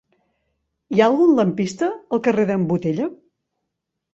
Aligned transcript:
Hi 0.95 1.03
ha 1.03 1.09
algun 1.09 1.33
lampista 1.41 1.91
al 2.17 2.25
carrer 2.29 2.47
d'en 2.53 2.67
Botella? 2.73 3.11